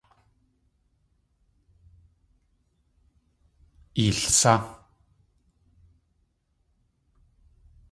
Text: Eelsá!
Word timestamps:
Eelsá! 4.03 4.55